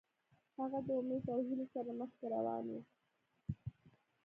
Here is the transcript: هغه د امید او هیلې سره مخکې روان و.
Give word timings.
هغه 0.59 0.79
د 0.87 0.89
امید 0.99 1.23
او 1.33 1.39
هیلې 1.47 1.67
سره 1.73 1.91
مخکې 1.99 2.25
روان 2.35 2.65
و. 2.71 2.75